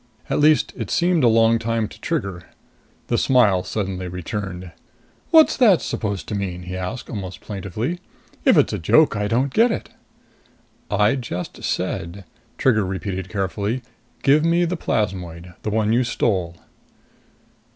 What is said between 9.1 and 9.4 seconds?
I